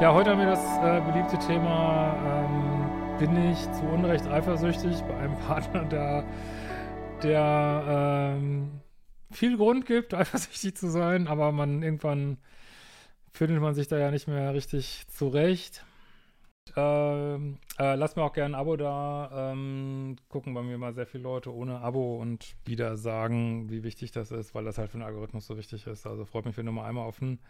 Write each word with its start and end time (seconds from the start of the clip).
Ja, 0.00 0.14
heute 0.14 0.30
haben 0.30 0.38
wir 0.38 0.46
das 0.46 0.64
äh, 0.78 1.00
beliebte 1.10 1.36
Thema, 1.44 2.14
ähm, 2.24 3.18
bin 3.18 3.50
ich 3.50 3.58
zu 3.72 3.82
Unrecht 3.82 4.28
eifersüchtig 4.28 5.02
bei 5.02 5.16
einem 5.16 5.36
Partner, 5.40 5.84
der, 5.86 6.24
der 7.24 8.36
ähm, 8.38 8.80
viel 9.32 9.56
Grund 9.56 9.86
gibt, 9.86 10.14
eifersüchtig 10.14 10.76
zu 10.76 10.88
sein, 10.88 11.26
aber 11.26 11.50
man 11.50 11.82
irgendwann 11.82 12.38
findet 13.32 13.60
man 13.60 13.74
sich 13.74 13.88
da 13.88 13.98
ja 13.98 14.12
nicht 14.12 14.28
mehr 14.28 14.54
richtig 14.54 15.04
zurecht. 15.08 15.84
Ähm, 16.76 17.58
äh, 17.80 17.96
lasst 17.96 18.16
mir 18.16 18.22
auch 18.22 18.32
gerne 18.32 18.54
ein 18.56 18.60
Abo 18.60 18.76
da. 18.76 19.50
Ähm, 19.50 20.14
gucken 20.28 20.54
bei 20.54 20.62
mir 20.62 20.78
mal 20.78 20.94
sehr 20.94 21.06
viele 21.06 21.24
Leute 21.24 21.52
ohne 21.52 21.80
Abo 21.80 22.18
und 22.18 22.54
wieder 22.64 22.96
sagen, 22.96 23.68
wie 23.68 23.82
wichtig 23.82 24.12
das 24.12 24.30
ist, 24.30 24.54
weil 24.54 24.64
das 24.64 24.78
halt 24.78 24.92
für 24.92 24.98
den 24.98 25.06
Algorithmus 25.06 25.48
so 25.48 25.56
wichtig 25.56 25.88
ist. 25.88 26.06
Also 26.06 26.24
freut 26.24 26.44
mich, 26.44 26.56
wenn 26.56 26.66
du 26.66 26.72
mal 26.72 26.86
einmal 26.86 27.04
auf 27.04 27.18
den 27.18 27.40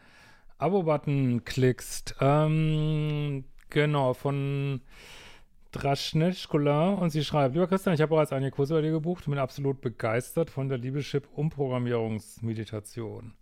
Abo-Button 0.59 1.45
klickst. 1.45 2.17
Ähm, 2.21 3.45
genau, 3.71 4.15
von 4.15 4.81
Draschnetschkola 5.73 6.95
und 6.95 7.11
sie 7.11 7.25
schreibt, 7.25 7.55
lieber 7.55 7.67
Christian, 7.67 7.95
ich 7.95 8.01
habe 8.01 8.11
bereits 8.11 8.33
einige 8.33 8.53
Kurse 8.53 8.75
bei 8.75 8.81
dir 8.81 8.91
gebucht 8.91 9.27
und 9.27 9.33
bin 9.33 9.39
absolut 9.39 9.81
begeistert 9.81 10.51
von 10.51 10.69
der 10.69 10.79
Liebeschip-Umprogrammierungsmeditation. 10.79 13.33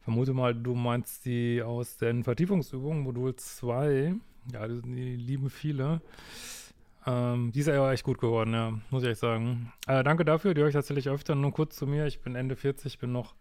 Vermute 0.00 0.32
mal, 0.32 0.54
du 0.54 0.74
meinst 0.74 1.26
die 1.26 1.62
aus 1.62 1.96
den 1.96 2.24
Vertiefungsübungen, 2.24 3.02
Modul 3.02 3.34
2. 3.34 4.14
Ja, 4.52 4.68
die, 4.68 4.82
die 4.82 5.16
lieben 5.16 5.50
viele. 5.50 6.00
Ähm, 7.04 7.50
die 7.52 7.60
ist 7.60 7.66
ja 7.66 7.92
echt 7.92 8.04
gut 8.04 8.18
geworden, 8.18 8.52
ja, 8.52 8.72
muss 8.90 9.02
ich 9.02 9.10
echt 9.10 9.20
sagen. 9.20 9.72
Äh, 9.88 10.04
danke 10.04 10.24
dafür, 10.24 10.54
die 10.54 10.60
höre 10.60 10.68
ich 10.68 10.74
tatsächlich 10.74 11.08
öfter. 11.08 11.34
Nur 11.34 11.52
kurz 11.52 11.76
zu 11.76 11.86
mir, 11.86 12.06
ich 12.06 12.20
bin 12.20 12.36
Ende 12.36 12.56
40, 12.56 13.00
bin 13.00 13.12
noch 13.12 13.34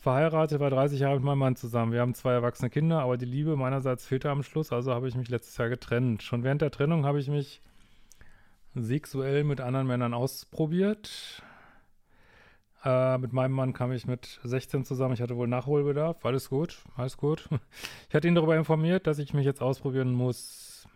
verheiratet, 0.00 0.60
war 0.60 0.70
30 0.70 1.00
Jahre 1.00 1.16
mit 1.16 1.24
meinem 1.24 1.38
Mann 1.38 1.56
zusammen. 1.56 1.92
Wir 1.92 2.00
haben 2.00 2.14
zwei 2.14 2.32
erwachsene 2.32 2.70
Kinder, 2.70 3.00
aber 3.00 3.16
die 3.16 3.26
Liebe 3.26 3.56
meinerseits 3.56 4.06
fehlte 4.06 4.30
am 4.30 4.42
Schluss, 4.42 4.72
also 4.72 4.94
habe 4.94 5.08
ich 5.08 5.14
mich 5.14 5.28
letztes 5.28 5.56
Jahr 5.58 5.68
getrennt. 5.68 6.22
Schon 6.22 6.42
während 6.42 6.62
der 6.62 6.70
Trennung 6.70 7.04
habe 7.04 7.20
ich 7.20 7.28
mich 7.28 7.60
sexuell 8.74 9.44
mit 9.44 9.60
anderen 9.60 9.86
Männern 9.86 10.14
ausprobiert. 10.14 11.42
Äh, 12.82 13.18
mit 13.18 13.32
meinem 13.32 13.52
Mann 13.52 13.74
kam 13.74 13.92
ich 13.92 14.06
mit 14.06 14.40
16 14.42 14.84
zusammen. 14.84 15.12
Ich 15.12 15.20
hatte 15.20 15.36
wohl 15.36 15.48
Nachholbedarf. 15.48 16.24
Alles 16.24 16.48
gut, 16.48 16.82
alles 16.96 17.16
gut. 17.16 17.48
Ich 18.08 18.14
hatte 18.14 18.26
ihn 18.26 18.34
darüber 18.34 18.56
informiert, 18.56 19.06
dass 19.06 19.18
ich 19.18 19.34
mich 19.34 19.44
jetzt 19.44 19.62
ausprobieren 19.62 20.12
muss. 20.12 20.88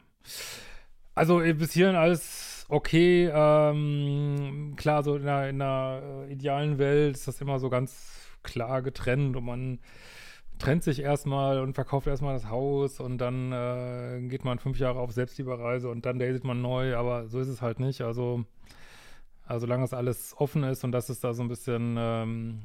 Also 1.14 1.38
bis 1.38 1.72
hierhin 1.72 1.94
alles 1.94 2.53
okay. 2.74 3.30
Ähm, 3.32 4.74
klar, 4.76 5.02
so 5.02 5.16
in 5.16 5.28
einer, 5.28 5.48
in 5.48 5.62
einer 5.62 6.26
idealen 6.28 6.78
Welt 6.78 7.16
ist 7.16 7.28
das 7.28 7.40
immer 7.40 7.58
so 7.58 7.70
ganz 7.70 8.28
klar 8.42 8.82
getrennt 8.82 9.36
und 9.36 9.44
man 9.44 9.78
trennt 10.58 10.84
sich 10.84 11.00
erstmal 11.00 11.60
und 11.60 11.74
verkauft 11.74 12.06
erstmal 12.06 12.34
das 12.34 12.48
Haus 12.48 13.00
und 13.00 13.18
dann 13.18 13.52
äh, 13.52 14.20
geht 14.28 14.44
man 14.44 14.58
fünf 14.58 14.78
Jahre 14.78 15.00
auf 15.00 15.12
Selbstlieberreise 15.12 15.88
und 15.88 16.06
dann 16.06 16.18
datet 16.18 16.44
man 16.44 16.62
neu, 16.62 16.96
aber 16.96 17.28
so 17.28 17.40
ist 17.40 17.48
es 17.48 17.62
halt 17.62 17.80
nicht. 17.80 18.02
Also, 18.02 18.44
also 19.46 19.66
solange 19.66 19.84
es 19.84 19.92
alles 19.92 20.34
offen 20.38 20.62
ist 20.64 20.84
und 20.84 20.92
das 20.92 21.10
ist 21.10 21.24
da 21.24 21.34
so 21.34 21.42
ein 21.42 21.48
bisschen, 21.48 21.96
ähm, 21.98 22.62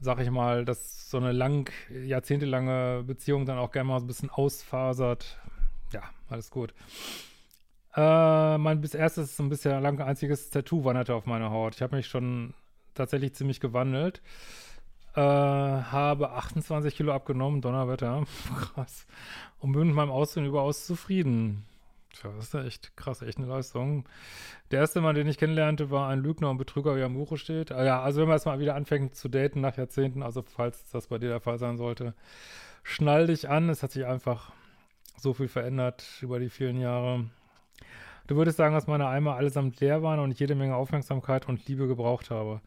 sag 0.00 0.20
ich 0.20 0.30
mal, 0.30 0.64
dass 0.64 1.10
so 1.10 1.18
eine 1.18 1.32
lang, 1.32 1.70
jahrzehntelange 1.90 3.04
Beziehung 3.06 3.46
dann 3.46 3.58
auch 3.58 3.72
gerne 3.72 3.88
mal 3.88 3.98
so 3.98 4.04
ein 4.04 4.08
bisschen 4.08 4.30
ausfasert. 4.30 5.38
Ja, 5.92 6.02
alles 6.28 6.50
gut. 6.50 6.72
Äh, 7.94 8.58
mein 8.58 8.80
bis 8.80 8.94
erstes 8.94 9.38
ein 9.38 9.48
bisschen 9.48 9.82
lang 9.82 10.00
einziges 10.00 10.50
Tattoo 10.50 10.84
wanderte 10.84 11.14
auf 11.14 11.26
meiner 11.26 11.50
Haut. 11.50 11.74
Ich 11.74 11.82
habe 11.82 11.96
mich 11.96 12.06
schon 12.06 12.54
tatsächlich 12.94 13.34
ziemlich 13.34 13.60
gewandelt. 13.60 14.22
Äh, 15.14 15.20
habe 15.20 16.30
28 16.30 16.96
Kilo 16.96 17.12
abgenommen, 17.12 17.60
Donnerwetter. 17.60 18.24
krass. 18.74 19.06
Und 19.58 19.72
bin 19.72 19.88
mit 19.88 19.94
meinem 19.94 20.10
Aussehen 20.10 20.46
überaus 20.46 20.86
zufrieden. 20.86 21.66
Tja, 22.14 22.30
das 22.36 22.46
ist 22.46 22.54
ja 22.54 22.64
echt 22.64 22.96
krass, 22.96 23.22
echt 23.22 23.38
eine 23.38 23.46
Leistung. 23.46 24.06
Der 24.70 24.80
erste 24.80 25.00
Mann, 25.00 25.14
den 25.14 25.26
ich 25.26 25.38
kennenlernte, 25.38 25.90
war 25.90 26.08
ein 26.08 26.20
Lügner 26.20 26.50
und 26.50 26.58
Betrüger, 26.58 26.96
wie 26.96 27.02
am 27.02 27.14
Buche 27.14 27.36
steht. 27.36 27.72
Ah, 27.72 27.84
ja, 27.84 28.02
also 28.02 28.20
wenn 28.20 28.28
man 28.28 28.36
jetzt 28.36 28.46
mal 28.46 28.58
wieder 28.58 28.74
anfängt 28.74 29.14
zu 29.14 29.28
daten 29.28 29.60
nach 29.60 29.76
Jahrzehnten, 29.76 30.22
also 30.22 30.42
falls 30.42 30.90
das 30.90 31.06
bei 31.08 31.18
dir 31.18 31.28
der 31.28 31.40
Fall 31.40 31.58
sein 31.58 31.76
sollte, 31.76 32.14
schnall 32.82 33.26
dich 33.26 33.48
an. 33.48 33.68
Es 33.68 33.82
hat 33.82 33.92
sich 33.92 34.06
einfach 34.06 34.52
so 35.16 35.34
viel 35.34 35.48
verändert 35.48 36.04
über 36.20 36.38
die 36.38 36.50
vielen 36.50 36.78
Jahre. 36.78 37.26
Du 38.26 38.36
würdest 38.36 38.56
sagen, 38.56 38.74
dass 38.74 38.86
meine 38.86 39.08
Eimer 39.08 39.36
allesamt 39.36 39.80
leer 39.80 40.02
waren 40.02 40.20
und 40.20 40.30
ich 40.30 40.38
jede 40.38 40.54
Menge 40.54 40.76
Aufmerksamkeit 40.76 41.48
und 41.48 41.66
Liebe 41.66 41.86
gebraucht 41.88 42.30
habe. 42.30 42.60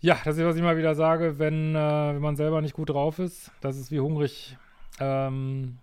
Ja, 0.00 0.18
das 0.24 0.36
ist, 0.36 0.44
was 0.44 0.56
ich 0.56 0.62
mal 0.62 0.76
wieder 0.76 0.94
sage, 0.94 1.38
wenn, 1.38 1.74
äh, 1.74 2.14
wenn 2.14 2.20
man 2.20 2.36
selber 2.36 2.60
nicht 2.60 2.74
gut 2.74 2.90
drauf 2.90 3.18
ist. 3.18 3.50
Das 3.60 3.76
ist 3.76 3.90
wie 3.90 4.00
hungrig 4.00 4.56
ähm, 5.00 5.78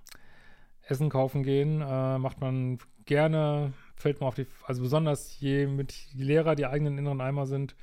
Essen 0.84 1.10
kaufen 1.10 1.44
gehen. 1.44 1.82
Äh, 1.82 2.20
macht 2.20 2.42
man 2.42 2.78
gerne, 3.06 3.74
fällt 3.96 4.20
man 4.20 4.28
auf 4.28 4.36
die, 4.36 4.48
also 4.66 4.82
besonders 4.82 5.40
je 5.40 5.66
mit 5.66 5.92
je 5.92 6.24
leerer 6.26 6.56
die 6.56 6.66
eigenen 6.66 6.98
inneren 6.98 7.22
Eimer 7.22 7.46
sind, 7.46 7.76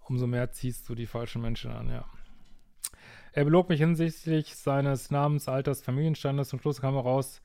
umso 0.00 0.26
mehr 0.26 0.50
ziehst 0.50 0.88
du 0.88 0.94
die 0.94 1.06
falschen 1.06 1.42
Menschen 1.42 1.70
an, 1.70 1.88
ja. 1.88 2.04
Er 3.32 3.44
belog 3.44 3.68
mich 3.68 3.80
hinsichtlich 3.80 4.56
seines 4.56 5.10
Namens, 5.10 5.48
Alters, 5.48 5.82
Familienstandes. 5.82 6.48
Zum 6.48 6.58
Schluss 6.58 6.80
kam 6.80 6.94
heraus, 6.94 7.40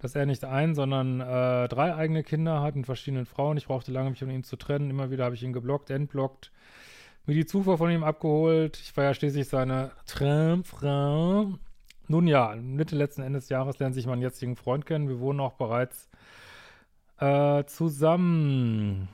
dass 0.00 0.14
er 0.14 0.26
nicht 0.26 0.44
ein, 0.44 0.74
sondern 0.74 1.20
äh, 1.20 1.68
drei 1.68 1.94
eigene 1.94 2.22
Kinder 2.22 2.62
hat 2.62 2.74
mit 2.74 2.86
verschiedenen 2.86 3.26
Frauen. 3.26 3.56
Ich 3.56 3.66
brauchte 3.66 3.92
lange, 3.92 4.10
mich 4.10 4.18
von 4.18 4.30
ihm 4.30 4.44
zu 4.44 4.56
trennen. 4.56 4.90
Immer 4.90 5.10
wieder 5.10 5.24
habe 5.24 5.34
ich 5.34 5.42
ihn 5.42 5.52
geblockt, 5.52 5.90
entblockt, 5.90 6.50
mir 7.26 7.34
die 7.34 7.46
Zufuhr 7.46 7.78
von 7.78 7.90
ihm 7.90 8.02
abgeholt. 8.02 8.78
Ich 8.80 8.96
war 8.96 9.04
ja 9.04 9.14
schließlich 9.14 9.48
seine 9.48 9.92
Traumfrau. 10.06 11.52
Nun 12.08 12.26
ja, 12.26 12.56
Mitte 12.56 12.96
letzten 12.96 13.22
Endes 13.22 13.44
des 13.44 13.50
Jahres 13.50 13.78
lernt 13.78 13.94
sich 13.94 14.06
mein 14.06 14.22
jetzigen 14.22 14.56
Freund 14.56 14.86
kennen. 14.86 15.08
Wir 15.08 15.20
wohnen 15.20 15.38
auch 15.38 15.52
bereits 15.52 16.08
äh, 17.18 17.64
zusammen. 17.66 19.08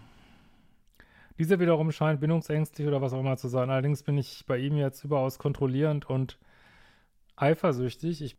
Dieser 1.38 1.60
wiederum 1.60 1.92
scheint 1.92 2.20
bindungsängstlich 2.20 2.86
oder 2.86 3.02
was 3.02 3.12
auch 3.12 3.20
immer 3.20 3.36
zu 3.36 3.48
sein. 3.48 3.68
Allerdings 3.68 4.02
bin 4.02 4.16
ich 4.16 4.46
bei 4.46 4.56
ihm 4.56 4.76
jetzt 4.76 5.04
überaus 5.04 5.38
kontrollierend 5.38 6.08
und 6.08 6.38
eifersüchtig. 7.34 8.22
Ich 8.22 8.38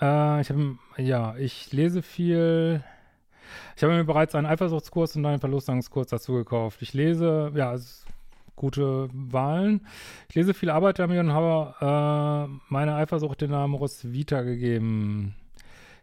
Äh, 0.00 0.40
ich 0.40 0.50
habe, 0.50 0.78
ja, 0.96 1.36
ich 1.36 1.72
lese 1.72 2.02
viel. 2.02 2.82
Ich 3.76 3.82
habe 3.82 3.94
mir 3.94 4.04
bereits 4.04 4.34
einen 4.34 4.46
Eifersuchtskurs 4.46 5.16
und 5.16 5.24
einen 5.26 5.40
Verlustangskurs 5.40 6.08
dazu 6.08 6.34
gekauft. 6.34 6.82
Ich 6.82 6.92
lese, 6.94 7.52
ja, 7.54 7.76
gute 8.56 9.08
Wahlen. 9.12 9.86
Ich 10.28 10.34
lese 10.34 10.52
viel 10.52 10.70
Arbeit 10.70 10.98
damit 10.98 11.18
und 11.18 11.32
habe 11.32 11.74
äh, 11.80 12.58
meine 12.68 12.96
Eifersucht 12.96 13.40
den 13.40 13.50
Namen 13.50 13.74
Rosvita 13.74 14.42
gegeben. 14.42 15.34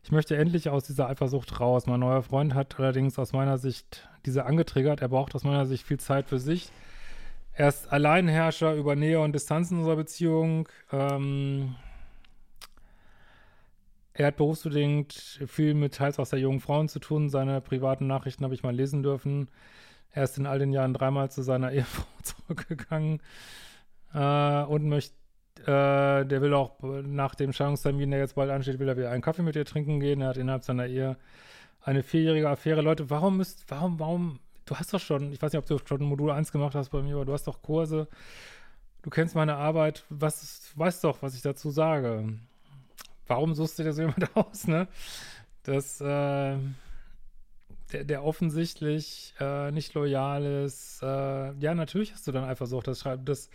Ich 0.03 0.11
möchte 0.11 0.37
endlich 0.37 0.69
aus 0.69 0.85
dieser 0.85 1.09
Eifersucht 1.09 1.59
raus. 1.59 1.87
Mein 1.87 1.99
neuer 1.99 2.21
Freund 2.21 2.53
hat 2.53 2.79
allerdings 2.79 3.19
aus 3.19 3.33
meiner 3.33 3.57
Sicht 3.57 4.07
diese 4.25 4.45
angetriggert. 4.45 5.01
Er 5.01 5.09
braucht 5.09 5.35
aus 5.35 5.43
meiner 5.43 5.65
Sicht 5.65 5.85
viel 5.85 5.99
Zeit 5.99 6.27
für 6.27 6.39
sich. 6.39 6.71
Er 7.53 7.69
ist 7.69 7.91
Alleinherrscher 7.91 8.75
über 8.75 8.95
Nähe 8.95 9.19
und 9.19 9.33
Distanz 9.33 9.71
in 9.71 9.77
unserer 9.79 9.95
Beziehung. 9.95 10.69
Ähm, 10.91 11.75
er 14.17 14.27
hat 14.27 14.37
berufsbedingt 14.37 15.41
viel 15.45 15.73
mit 15.73 15.95
teils 15.95 16.19
auch 16.19 16.25
sehr 16.25 16.39
jungen 16.39 16.61
Frauen 16.61 16.87
zu 16.87 16.99
tun. 16.99 17.29
Seine 17.29 17.59
privaten 17.59 18.07
Nachrichten 18.07 18.45
habe 18.45 18.53
ich 18.53 18.63
mal 18.63 18.73
lesen 18.73 19.03
dürfen. 19.03 19.49
Er 20.11 20.23
ist 20.23 20.37
in 20.37 20.45
all 20.45 20.57
den 20.57 20.71
Jahren 20.71 20.93
dreimal 20.93 21.29
zu 21.29 21.43
seiner 21.43 21.71
Ehefrau 21.73 22.05
zurückgegangen 22.23 23.21
äh, 24.13 24.63
und 24.63 24.87
möchte, 24.87 25.15
äh, 25.63 26.25
der 26.25 26.41
will 26.41 26.53
auch 26.53 26.77
nach 26.81 27.35
dem 27.35 27.51
Scheidungstermin, 27.51 28.11
der 28.11 28.21
jetzt 28.21 28.35
bald 28.35 28.49
ansteht, 28.49 28.79
will 28.79 28.87
er 28.87 28.95
wieder 28.95 29.11
einen 29.11 29.21
Kaffee 29.21 29.43
mit 29.43 29.57
ihr 29.57 29.65
trinken 29.65 29.99
gehen. 29.99 30.21
Er 30.21 30.29
hat 30.29 30.37
innerhalb 30.37 30.63
seiner 30.63 30.87
Ehe 30.87 31.17
eine 31.81 32.01
vierjährige 32.01 32.49
Affäre. 32.49 32.81
Leute, 32.81 33.09
warum 33.09 33.37
müsst, 33.37 33.65
warum, 33.69 33.99
warum, 33.99 34.39
du 34.65 34.75
hast 34.77 34.93
doch 34.93 35.01
schon, 35.01 35.33
ich 35.33 35.41
weiß 35.41 35.51
nicht, 35.51 35.59
ob 35.59 35.65
du 35.65 35.77
schon 35.85 36.01
Modul 36.03 36.31
1 36.31 36.53
gemacht 36.53 36.73
hast 36.73 36.89
bei 36.89 37.01
mir, 37.01 37.15
aber 37.15 37.25
du 37.25 37.33
hast 37.33 37.47
doch 37.47 37.61
Kurse 37.61 38.07
du 39.05 39.11
kennst 39.11 39.35
meine 39.35 39.55
Arbeit, 39.55 40.03
was, 40.09 40.71
weißt 40.75 41.03
doch, 41.03 41.21
was 41.21 41.35
ich 41.35 41.43
dazu 41.43 41.69
sage. 41.69 42.39
Warum 43.27 43.53
suchst 43.53 43.79
du 43.79 43.83
dir 43.83 43.93
so 43.93 44.01
jemand 44.01 44.35
aus, 44.35 44.67
ne? 44.67 44.87
Das, 45.63 45.99
äh, 45.99 46.57
der, 47.91 48.03
der 48.03 48.23
offensichtlich 48.23 49.33
äh, 49.39 49.71
nicht 49.71 49.93
loyal 49.93 50.43
ist, 50.65 51.01
äh, 51.01 51.53
ja, 51.53 51.75
natürlich 51.75 52.13
hast 52.13 52.27
du 52.27 52.31
dann 52.31 52.43
Eifersucht. 52.43 52.87
Das, 52.87 53.03
das 53.23 53.49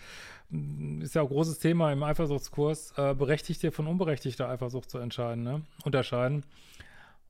mm, 0.50 1.02
ist 1.02 1.14
ja 1.14 1.22
auch 1.22 1.26
ein 1.26 1.34
großes 1.34 1.58
Thema 1.58 1.92
im 1.92 2.02
Eifersuchtskurs, 2.02 2.94
äh, 2.96 3.14
berechtigte 3.14 3.72
von 3.72 3.86
unberechtigter 3.86 4.48
Eifersucht 4.48 4.90
zu 4.90 4.98
entscheiden, 4.98 5.42
ne? 5.42 5.62
unterscheiden. 5.84 6.44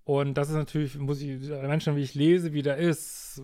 Und 0.05 0.35
das 0.35 0.49
ist 0.49 0.57
natürlich, 0.57 0.99
muss 0.99 1.21
ich, 1.21 1.49
Menschen, 1.49 1.97
wie 1.97 2.03
ich 2.03 2.15
lese, 2.15 2.53
wie 2.53 2.63
der 2.63 2.77
ist, 2.79 3.43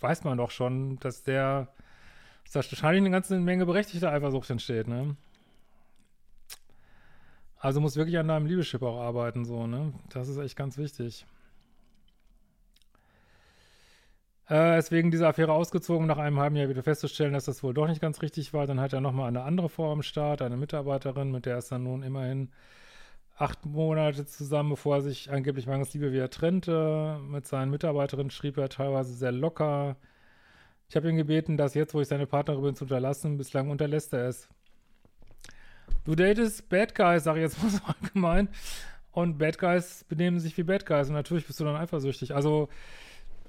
weiß 0.00 0.24
man 0.24 0.38
doch 0.38 0.50
schon, 0.50 0.98
dass 0.98 1.22
der, 1.22 1.68
dass 2.44 2.52
da 2.52 2.72
wahrscheinlich 2.72 3.02
eine 3.02 3.10
ganze 3.10 3.38
Menge 3.38 3.66
berechtigter 3.66 4.12
Eifersucht 4.12 4.50
entsteht, 4.50 4.88
ne? 4.88 5.16
Also 7.58 7.80
muss 7.80 7.96
wirklich 7.96 8.18
an 8.18 8.28
deinem 8.28 8.46
Liebeschip 8.46 8.82
auch 8.82 9.00
arbeiten, 9.00 9.44
so, 9.44 9.66
ne? 9.66 9.92
Das 10.10 10.28
ist 10.28 10.38
echt 10.38 10.56
ganz 10.56 10.78
wichtig. 10.78 11.26
Äh, 14.48 14.78
ist 14.78 14.92
wegen 14.92 15.10
dieser 15.10 15.28
Affäre 15.28 15.52
ausgezogen, 15.52 16.06
nach 16.06 16.18
einem 16.18 16.38
halben 16.38 16.54
Jahr 16.56 16.68
wieder 16.68 16.82
festzustellen, 16.82 17.32
dass 17.32 17.46
das 17.46 17.62
wohl 17.62 17.74
doch 17.74 17.88
nicht 17.88 18.00
ganz 18.00 18.22
richtig 18.22 18.52
war. 18.52 18.66
Dann 18.66 18.80
hat 18.80 18.92
er 18.92 19.00
nochmal 19.00 19.28
eine 19.28 19.42
andere 19.42 19.68
Frau 19.68 19.90
am 19.92 20.02
Start, 20.02 20.40
eine 20.42 20.56
Mitarbeiterin, 20.56 21.32
mit 21.32 21.46
der 21.46 21.58
ist 21.58 21.72
dann 21.72 21.82
nun 21.82 22.02
immerhin 22.02 22.50
acht 23.36 23.66
Monate 23.66 24.24
zusammen, 24.26 24.70
bevor 24.70 24.96
er 24.96 25.02
sich 25.02 25.30
angeblich 25.30 25.66
mangels 25.66 25.92
Liebe 25.94 26.12
wieder 26.12 26.30
trennte. 26.30 27.18
Mit 27.28 27.46
seinen 27.46 27.70
Mitarbeiterinnen 27.70 28.30
schrieb 28.30 28.56
er 28.58 28.68
teilweise 28.68 29.14
sehr 29.14 29.32
locker. 29.32 29.96
Ich 30.88 30.96
habe 30.96 31.08
ihn 31.10 31.16
gebeten, 31.16 31.56
dass 31.56 31.74
jetzt, 31.74 31.94
wo 31.94 32.00
ich 32.00 32.08
seine 32.08 32.26
Partnerin 32.26 32.62
bin, 32.62 32.76
zu 32.76 32.84
unterlassen. 32.84 33.38
Bislang 33.38 33.70
unterlässt 33.70 34.12
er 34.12 34.28
es. 34.28 34.48
Du 36.06 36.14
datest 36.14 36.68
Bad 36.68 36.94
Guys, 36.94 37.24
sag 37.24 37.34
ich 37.34 37.42
jetzt 37.42 37.60
mal 37.60 37.68
so 37.68 37.80
allgemein. 38.02 38.48
Und 39.10 39.38
Bad 39.38 39.58
Guys 39.58 40.04
benehmen 40.08 40.38
sich 40.38 40.56
wie 40.56 40.62
Bad 40.62 40.86
Guys. 40.86 41.08
Und 41.08 41.14
natürlich 41.14 41.46
bist 41.46 41.58
du 41.58 41.64
dann 41.64 41.74
eifersüchtig. 41.74 42.34
Also, 42.34 42.68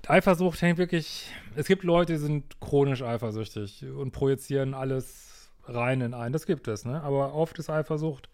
Eifersucht 0.08 0.62
hängt 0.62 0.80
wirklich. 0.80 1.30
Es 1.56 1.68
gibt 1.68 1.84
Leute, 1.84 2.14
die 2.14 2.20
sind 2.20 2.60
chronisch 2.60 3.04
eifersüchtig 3.04 3.86
und 3.86 4.12
projizieren 4.12 4.74
alles 4.74 5.52
rein 5.66 6.02
in 6.02 6.16
einen. 6.16 6.34
Das 6.34 6.48
gibt 6.48 6.68
es, 6.68 6.84
ne? 6.84 7.02
Aber 7.04 7.36
oft 7.36 7.60
ist 7.60 7.70
Eifersucht 7.70 8.30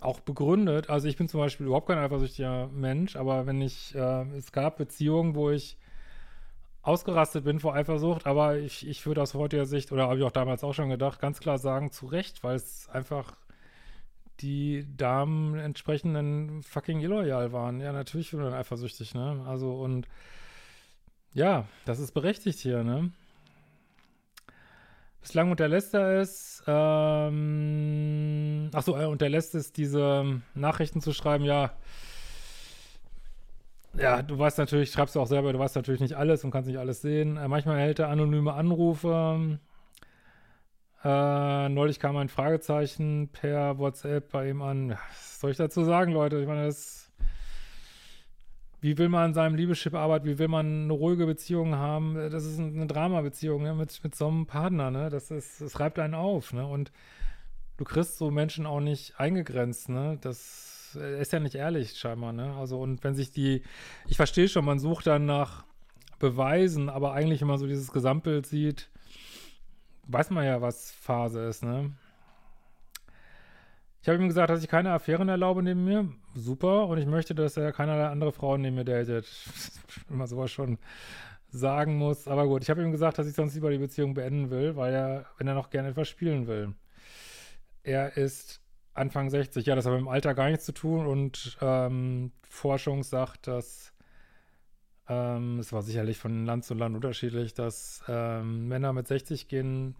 auch 0.00 0.20
begründet. 0.20 0.88
Also 0.88 1.08
ich 1.08 1.16
bin 1.16 1.28
zum 1.28 1.40
Beispiel 1.40 1.66
überhaupt 1.66 1.88
kein 1.88 1.98
eifersüchtiger 1.98 2.68
Mensch, 2.68 3.16
aber 3.16 3.46
wenn 3.46 3.60
ich, 3.60 3.94
äh, 3.94 4.24
es 4.36 4.52
gab 4.52 4.76
Beziehungen, 4.78 5.34
wo 5.34 5.50
ich 5.50 5.76
ausgerastet 6.82 7.44
bin 7.44 7.60
vor 7.60 7.74
Eifersucht, 7.74 8.26
aber 8.26 8.58
ich, 8.58 8.86
ich 8.86 9.06
würde 9.06 9.22
aus 9.22 9.34
heutiger 9.34 9.66
Sicht, 9.66 9.92
oder 9.92 10.08
habe 10.08 10.18
ich 10.18 10.24
auch 10.24 10.32
damals 10.32 10.64
auch 10.64 10.74
schon 10.74 10.88
gedacht, 10.88 11.20
ganz 11.20 11.40
klar 11.40 11.58
sagen, 11.58 11.92
zu 11.92 12.06
Recht, 12.06 12.42
weil 12.42 12.56
es 12.56 12.88
einfach 12.88 13.36
die 14.40 14.86
Damen 14.96 15.58
entsprechenden 15.58 16.62
fucking 16.64 17.00
illoyal 17.00 17.52
waren. 17.52 17.80
Ja, 17.80 17.92
natürlich 17.92 18.32
bin 18.32 18.44
ich 18.44 18.52
eifersüchtig, 18.52 19.14
ne? 19.14 19.44
Also 19.46 19.74
und 19.74 20.08
ja, 21.32 21.66
das 21.84 22.00
ist 22.00 22.12
berechtigt 22.12 22.58
hier, 22.58 22.82
ne? 22.82 23.12
Bislang 25.20 25.52
unterlässt 25.52 25.94
er 25.94 26.20
es. 26.20 26.64
Ähm, 26.66 28.70
achso, 28.72 28.94
er 28.94 29.08
unterlässt 29.08 29.54
es, 29.54 29.72
diese 29.72 30.42
Nachrichten 30.54 31.00
zu 31.00 31.12
schreiben. 31.12 31.44
Ja, 31.44 31.70
ja, 33.98 34.22
du 34.22 34.38
weißt 34.38 34.58
natürlich, 34.58 34.90
schreibst 34.90 35.16
du 35.16 35.20
auch 35.20 35.26
selber, 35.26 35.52
du 35.52 35.58
weißt 35.58 35.76
natürlich 35.76 36.00
nicht 36.00 36.14
alles 36.14 36.44
und 36.44 36.50
kannst 36.50 36.68
nicht 36.68 36.78
alles 36.78 37.02
sehen. 37.02 37.36
Äh, 37.36 37.48
manchmal 37.48 37.78
erhält 37.78 37.98
er 37.98 38.08
anonyme 38.08 38.54
Anrufe. 38.54 39.58
Äh, 41.04 41.68
neulich 41.68 41.98
kam 41.98 42.16
ein 42.16 42.28
Fragezeichen 42.28 43.28
per 43.32 43.78
WhatsApp 43.78 44.30
bei 44.30 44.50
ihm 44.50 44.62
an. 44.62 44.90
Was 44.90 45.40
soll 45.40 45.50
ich 45.50 45.56
dazu 45.56 45.84
sagen, 45.84 46.12
Leute? 46.12 46.40
Ich 46.40 46.46
meine, 46.46 46.66
das 46.66 47.02
wie 48.82 48.98
will 48.98 49.08
man 49.08 49.26
an 49.26 49.34
seinem 49.34 49.54
Liebeschip 49.54 49.94
arbeiten, 49.94 50.26
wie 50.26 50.38
will 50.38 50.48
man 50.48 50.84
eine 50.84 50.92
ruhige 50.92 51.24
Beziehung 51.24 51.76
haben, 51.76 52.16
das 52.16 52.44
ist 52.44 52.58
eine 52.58 52.88
Drama-Beziehung 52.88 53.62
ne? 53.62 53.74
mit, 53.74 54.02
mit 54.02 54.14
so 54.16 54.26
einem 54.26 54.46
Partner, 54.46 54.90
ne? 54.90 55.08
Das 55.08 55.30
ist, 55.30 55.60
das 55.60 55.78
reibt 55.78 56.00
einen 56.00 56.14
auf, 56.14 56.52
ne? 56.52 56.66
Und 56.66 56.90
du 57.76 57.84
kriegst 57.84 58.18
so 58.18 58.32
Menschen 58.32 58.66
auch 58.66 58.80
nicht 58.80 59.20
eingegrenzt, 59.20 59.88
ne? 59.88 60.18
Das 60.20 60.71
ist 60.94 61.32
ja 61.32 61.40
nicht 61.40 61.54
ehrlich, 61.54 61.98
scheinbar, 61.98 62.32
ne? 62.32 62.54
Also, 62.56 62.80
und 62.80 63.02
wenn 63.04 63.14
sich 63.14 63.30
die, 63.30 63.62
ich 64.06 64.16
verstehe 64.16 64.48
schon, 64.48 64.64
man 64.64 64.78
sucht 64.78 65.06
dann 65.06 65.26
nach 65.26 65.64
Beweisen, 66.18 66.88
aber 66.88 67.12
eigentlich, 67.12 67.40
wenn 67.40 67.48
man 67.48 67.58
so 67.58 67.66
dieses 67.66 67.92
Gesamtbild 67.92 68.46
sieht, 68.46 68.90
weiß 70.06 70.30
man 70.30 70.44
ja, 70.44 70.60
was 70.60 70.92
Phase 70.92 71.44
ist, 71.44 71.62
ne? 71.64 71.92
Ich 74.02 74.08
habe 74.08 74.18
ihm 74.18 74.26
gesagt, 74.26 74.50
dass 74.50 74.62
ich 74.62 74.68
keine 74.68 74.90
Affären 74.92 75.28
erlaube 75.28 75.62
neben 75.62 75.84
mir. 75.84 76.08
Super. 76.34 76.88
Und 76.88 76.98
ich 76.98 77.06
möchte, 77.06 77.36
dass 77.36 77.56
er 77.56 77.70
keinerlei 77.72 78.08
andere 78.08 78.32
Frauen 78.32 78.60
neben 78.60 78.74
mir 78.74 78.84
datet. 78.84 79.28
Wenn 80.08 80.18
man 80.18 80.26
sowas 80.26 80.50
schon 80.50 80.78
sagen 81.52 81.98
muss. 81.98 82.26
Aber 82.26 82.48
gut, 82.48 82.62
ich 82.62 82.70
habe 82.70 82.82
ihm 82.82 82.90
gesagt, 82.90 83.18
dass 83.18 83.28
ich 83.28 83.34
sonst 83.34 83.54
lieber 83.54 83.70
die 83.70 83.78
Beziehung 83.78 84.14
beenden 84.14 84.50
will, 84.50 84.74
weil 84.74 84.92
er, 84.92 85.26
wenn 85.38 85.46
er 85.46 85.54
noch 85.54 85.70
gerne 85.70 85.90
etwas 85.90 86.08
spielen 86.08 86.46
will. 86.46 86.74
Er 87.84 88.16
ist 88.16 88.61
Anfang 88.94 89.30
60. 89.30 89.66
Ja, 89.66 89.74
das 89.74 89.86
hat 89.86 89.92
mit 89.92 90.00
dem 90.00 90.08
Alter 90.08 90.34
gar 90.34 90.50
nichts 90.50 90.64
zu 90.64 90.72
tun. 90.72 91.06
Und 91.06 91.56
ähm, 91.60 92.32
Forschung 92.48 93.02
sagt, 93.02 93.46
dass 93.46 93.92
ähm, 95.08 95.58
es 95.58 95.72
war 95.72 95.82
sicherlich 95.82 96.18
von 96.18 96.46
Land 96.46 96.64
zu 96.64 96.74
Land 96.74 96.94
unterschiedlich, 96.94 97.54
dass 97.54 98.02
ähm, 98.08 98.68
Männer 98.68 98.92
mit 98.92 99.08
60 99.08 99.48
gehen 99.48 99.96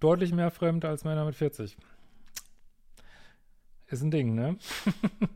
deutlich 0.00 0.32
mehr 0.32 0.50
fremd 0.50 0.84
als 0.84 1.04
Männer 1.04 1.24
mit 1.24 1.36
40 1.36 1.76
ist 3.92 4.02
ein 4.02 4.10
Ding, 4.10 4.34
ne? 4.34 4.56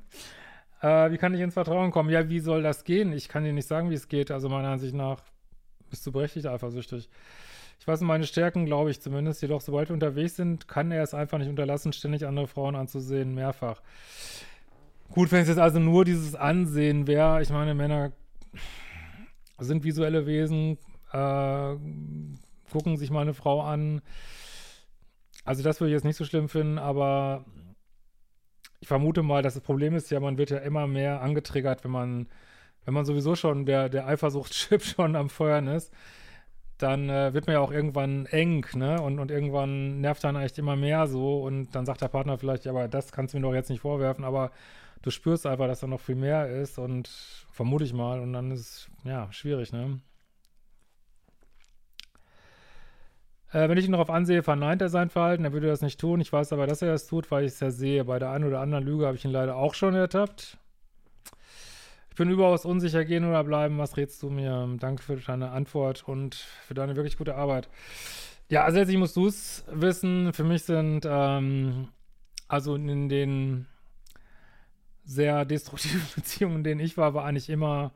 äh, 0.80 1.10
wie 1.10 1.18
kann 1.18 1.34
ich 1.34 1.40
ins 1.40 1.54
Vertrauen 1.54 1.90
kommen? 1.90 2.10
Ja, 2.10 2.28
wie 2.28 2.40
soll 2.40 2.62
das 2.62 2.84
gehen? 2.84 3.12
Ich 3.12 3.28
kann 3.28 3.44
dir 3.44 3.52
nicht 3.52 3.68
sagen, 3.68 3.90
wie 3.90 3.94
es 3.94 4.08
geht. 4.08 4.30
Also 4.30 4.48
meiner 4.48 4.68
Ansicht 4.68 4.94
nach 4.94 5.22
bist 5.90 6.06
du 6.06 6.12
berechtigt 6.12 6.46
eifersüchtig. 6.46 7.08
Ich 7.78 7.86
weiß 7.86 8.00
meine 8.00 8.26
Stärken, 8.26 8.66
glaube 8.66 8.90
ich 8.90 9.00
zumindest. 9.00 9.42
Jedoch, 9.42 9.60
sobald 9.60 9.88
wir 9.88 9.94
unterwegs 9.94 10.36
sind, 10.36 10.68
kann 10.68 10.90
er 10.90 11.02
es 11.02 11.14
einfach 11.14 11.38
nicht 11.38 11.48
unterlassen, 11.48 11.92
ständig 11.92 12.26
andere 12.26 12.48
Frauen 12.48 12.74
anzusehen, 12.74 13.34
mehrfach. 13.34 13.80
Gut, 15.10 15.30
wenn 15.30 15.42
es 15.42 15.48
jetzt 15.48 15.58
also 15.58 15.78
nur 15.78 16.04
dieses 16.04 16.34
Ansehen 16.34 17.06
wäre, 17.06 17.40
ich 17.42 17.50
meine, 17.50 17.74
Männer 17.74 18.12
sind 19.58 19.84
visuelle 19.84 20.26
Wesen, 20.26 20.78
äh, 21.12 21.76
gucken 22.70 22.96
sich 22.96 23.10
mal 23.10 23.22
eine 23.22 23.34
Frau 23.34 23.62
an. 23.62 24.02
Also 25.44 25.62
das 25.62 25.80
würde 25.80 25.90
ich 25.90 25.94
jetzt 25.94 26.04
nicht 26.04 26.16
so 26.16 26.24
schlimm 26.24 26.48
finden, 26.48 26.78
aber 26.78 27.44
ich 28.80 28.88
vermute 28.88 29.22
mal, 29.22 29.42
dass 29.42 29.54
das 29.54 29.62
Problem 29.62 29.94
ist 29.94 30.10
ja, 30.10 30.20
man 30.20 30.38
wird 30.38 30.50
ja 30.50 30.58
immer 30.58 30.86
mehr 30.86 31.22
angetriggert, 31.22 31.84
wenn 31.84 31.90
man, 31.90 32.28
wenn 32.84 32.94
man 32.94 33.04
sowieso 33.04 33.36
schon 33.36 33.64
der, 33.64 33.88
der 33.88 34.06
Eifersuchtschip 34.06 34.82
schon 34.84 35.16
am 35.16 35.30
Feuern 35.30 35.68
ist, 35.68 35.92
dann 36.78 37.08
äh, 37.08 37.32
wird 37.32 37.46
man 37.46 37.54
ja 37.54 37.60
auch 37.60 37.72
irgendwann 37.72 38.26
eng, 38.26 38.66
ne? 38.74 39.00
Und, 39.00 39.18
und 39.18 39.30
irgendwann 39.30 40.00
nervt 40.00 40.24
dann 40.24 40.36
echt 40.36 40.58
immer 40.58 40.76
mehr 40.76 41.06
so 41.06 41.42
und 41.42 41.74
dann 41.74 41.86
sagt 41.86 42.02
der 42.02 42.08
Partner 42.08 42.38
vielleicht, 42.38 42.66
aber 42.66 42.88
das 42.88 43.12
kannst 43.12 43.34
du 43.34 43.38
mir 43.38 43.42
doch 43.42 43.54
jetzt 43.54 43.70
nicht 43.70 43.80
vorwerfen, 43.80 44.24
aber 44.24 44.50
du 45.02 45.10
spürst 45.10 45.46
einfach, 45.46 45.66
dass 45.66 45.80
da 45.80 45.86
noch 45.86 46.00
viel 46.00 46.16
mehr 46.16 46.48
ist 46.48 46.78
und 46.78 47.08
vermute 47.50 47.84
ich 47.84 47.94
mal 47.94 48.20
und 48.20 48.32
dann 48.32 48.50
ist 48.50 48.60
es, 48.60 48.90
ja, 49.04 49.32
schwierig, 49.32 49.72
ne? 49.72 50.00
Äh, 53.52 53.68
wenn 53.68 53.78
ich 53.78 53.86
ihn 53.86 53.92
darauf 53.92 54.10
ansehe, 54.10 54.42
verneint 54.42 54.82
er 54.82 54.88
sein 54.88 55.08
Verhalten. 55.08 55.44
Er 55.44 55.52
würde 55.52 55.68
das 55.68 55.80
nicht 55.80 56.00
tun. 56.00 56.20
Ich 56.20 56.32
weiß 56.32 56.52
aber, 56.52 56.66
dass 56.66 56.82
er 56.82 56.88
das 56.88 57.06
tut, 57.06 57.30
weil 57.30 57.44
ich 57.44 57.52
es 57.52 57.60
ja 57.60 57.70
sehe. 57.70 58.04
Bei 58.04 58.18
der 58.18 58.30
einen 58.30 58.44
oder 58.44 58.60
anderen 58.60 58.84
Lüge 58.84 59.06
habe 59.06 59.16
ich 59.16 59.24
ihn 59.24 59.30
leider 59.30 59.56
auch 59.56 59.74
schon 59.74 59.94
ertappt. 59.94 60.58
Ich 62.16 62.18
bin 62.18 62.30
überaus 62.30 62.64
unsicher, 62.64 63.04
gehen 63.04 63.26
oder 63.26 63.44
bleiben. 63.44 63.76
Was 63.76 63.98
rätst 63.98 64.22
du 64.22 64.30
mir? 64.30 64.74
Danke 64.80 65.02
für 65.02 65.16
deine 65.16 65.50
Antwort 65.50 66.08
und 66.08 66.34
für 66.34 66.72
deine 66.72 66.96
wirklich 66.96 67.18
gute 67.18 67.34
Arbeit. 67.34 67.68
Ja, 68.48 68.64
also 68.64 68.78
letztlich 68.78 68.96
musst 68.96 69.16
du 69.16 69.26
es 69.26 69.66
wissen. 69.70 70.32
Für 70.32 70.42
mich 70.42 70.62
sind, 70.62 71.02
ähm, 71.06 71.88
also 72.48 72.74
in 72.74 73.10
den 73.10 73.66
sehr 75.04 75.44
destruktiven 75.44 76.00
Beziehungen, 76.14 76.56
in 76.56 76.64
denen 76.64 76.80
ich 76.80 76.96
war, 76.96 77.12
war 77.12 77.26
eigentlich 77.26 77.50
immer 77.50 77.92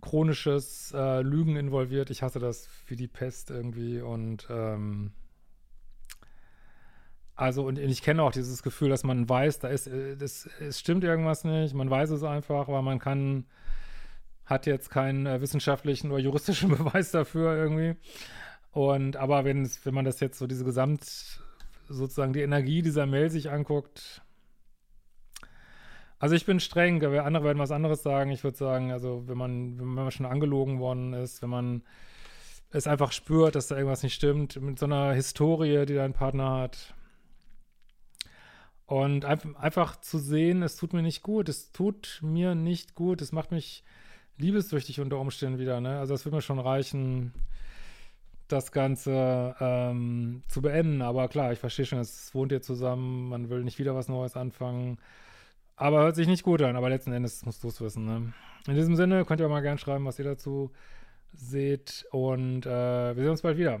chronisches 0.00 0.92
äh, 0.92 1.20
Lügen 1.20 1.54
involviert. 1.54 2.10
Ich 2.10 2.24
hasse 2.24 2.40
das 2.40 2.68
wie 2.88 2.96
die 2.96 3.06
Pest 3.06 3.50
irgendwie 3.50 4.00
und 4.00 4.48
ähm, 4.50 5.12
also 7.36 7.66
und 7.66 7.78
ich 7.78 8.02
kenne 8.02 8.22
auch 8.22 8.32
dieses 8.32 8.62
Gefühl, 8.62 8.90
dass 8.90 9.04
man 9.04 9.28
weiß, 9.28 9.58
da 9.58 9.68
ist, 9.68 9.86
äh, 9.86 10.16
das, 10.16 10.48
es 10.60 10.80
stimmt 10.80 11.04
irgendwas 11.04 11.44
nicht, 11.44 11.74
man 11.74 11.90
weiß 11.90 12.10
es 12.10 12.22
einfach, 12.22 12.68
aber 12.68 12.82
man 12.82 12.98
kann, 12.98 13.46
hat 14.44 14.66
jetzt 14.66 14.90
keinen 14.90 15.26
äh, 15.26 15.40
wissenschaftlichen 15.40 16.10
oder 16.10 16.20
juristischen 16.20 16.70
Beweis 16.76 17.10
dafür 17.10 17.56
irgendwie. 17.56 17.96
Und 18.72 19.16
aber 19.16 19.44
wenn 19.44 19.68
wenn 19.84 19.94
man 19.94 20.04
das 20.04 20.20
jetzt 20.20 20.38
so 20.38 20.46
diese 20.46 20.64
Gesamt 20.64 21.40
sozusagen 21.88 22.32
die 22.32 22.42
Energie 22.42 22.82
dieser 22.82 23.06
Mail 23.06 23.30
sich 23.30 23.50
anguckt, 23.50 24.22
also 26.18 26.34
ich 26.34 26.46
bin 26.46 26.58
streng, 26.60 27.04
andere 27.04 27.44
werden 27.44 27.58
was 27.58 27.70
anderes 27.70 28.02
sagen. 28.02 28.30
Ich 28.30 28.44
würde 28.44 28.56
sagen, 28.56 28.92
also 28.92 29.24
wenn 29.26 29.36
man, 29.36 29.78
wenn 29.78 29.88
man 29.88 30.10
schon 30.10 30.24
angelogen 30.24 30.78
worden 30.78 31.12
ist, 31.12 31.42
wenn 31.42 31.50
man 31.50 31.82
es 32.70 32.86
einfach 32.86 33.12
spürt, 33.12 33.54
dass 33.54 33.68
da 33.68 33.76
irgendwas 33.76 34.02
nicht 34.02 34.14
stimmt, 34.14 34.60
mit 34.60 34.78
so 34.78 34.86
einer 34.86 35.12
Historie, 35.12 35.84
die 35.86 35.94
dein 35.94 36.14
Partner 36.14 36.50
hat. 36.62 36.94
Und 38.86 39.24
einfach 39.24 40.00
zu 40.00 40.18
sehen, 40.18 40.62
es 40.62 40.76
tut 40.76 40.92
mir 40.92 41.02
nicht 41.02 41.22
gut, 41.22 41.48
es 41.48 41.72
tut 41.72 42.20
mir 42.22 42.54
nicht 42.54 42.94
gut, 42.94 43.22
es 43.22 43.32
macht 43.32 43.50
mich 43.50 43.82
liebessüchtig 44.36 45.00
unter 45.00 45.18
Umständen 45.18 45.58
wieder, 45.58 45.80
ne? 45.80 45.98
Also 45.98 46.12
das 46.14 46.24
würde 46.24 46.36
mir 46.36 46.42
schon 46.42 46.58
reichen, 46.58 47.32
das 48.48 48.72
Ganze 48.72 49.54
ähm, 49.58 50.42
zu 50.48 50.60
beenden. 50.60 51.00
Aber 51.02 51.28
klar, 51.28 51.52
ich 51.52 51.58
verstehe 51.58 51.86
schon, 51.86 51.98
es 51.98 52.34
wohnt 52.34 52.52
ihr 52.52 52.60
zusammen, 52.60 53.28
man 53.30 53.48
will 53.48 53.64
nicht 53.64 53.78
wieder 53.78 53.94
was 53.94 54.08
Neues 54.08 54.36
anfangen. 54.36 54.98
Aber 55.76 56.02
hört 56.02 56.16
sich 56.16 56.28
nicht 56.28 56.44
gut 56.44 56.62
an, 56.62 56.76
aber 56.76 56.88
letzten 56.88 57.12
Endes 57.12 57.44
musst 57.46 57.64
du 57.64 57.68
es 57.68 57.80
wissen, 57.80 58.04
ne? 58.04 58.32
In 58.66 58.74
diesem 58.74 58.96
Sinne 58.96 59.24
könnt 59.24 59.40
ihr 59.40 59.46
auch 59.46 59.50
mal 59.50 59.60
gerne 59.60 59.78
schreiben, 59.78 60.04
was 60.04 60.18
ihr 60.18 60.24
dazu 60.24 60.70
seht. 61.32 62.06
Und 62.10 62.66
äh, 62.66 63.16
wir 63.16 63.22
sehen 63.22 63.30
uns 63.30 63.42
bald 63.42 63.58
wieder. 63.58 63.80